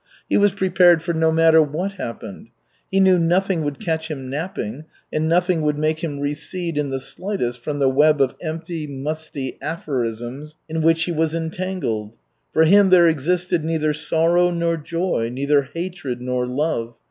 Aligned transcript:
He 0.27 0.35
was 0.35 0.53
prepared 0.55 1.03
for 1.03 1.13
no 1.13 1.31
matter 1.31 1.61
what 1.61 1.91
happened. 1.91 2.47
He 2.89 2.99
knew 2.99 3.19
nothing 3.19 3.61
would 3.63 3.79
catch 3.79 4.09
him 4.09 4.31
napping 4.31 4.85
and 5.13 5.29
nothing 5.29 5.61
would 5.61 5.77
make 5.77 6.03
him 6.03 6.19
recede 6.19 6.75
in 6.75 6.89
the 6.89 6.99
slightest 6.99 7.61
from 7.61 7.77
the 7.77 7.87
web 7.87 8.19
of 8.19 8.33
empty, 8.41 8.87
musty 8.87 9.59
aphorisms 9.61 10.57
in 10.67 10.81
which 10.81 11.03
he 11.03 11.11
was 11.11 11.35
entangled. 11.35 12.15
For 12.51 12.63
him 12.63 12.89
there 12.89 13.07
existed 13.07 13.63
neither 13.63 13.93
sorrow 13.93 14.49
nor 14.49 14.75
joy, 14.75 15.29
neither 15.31 15.69
hatred, 15.75 16.19
nor 16.19 16.47
love. 16.47 16.97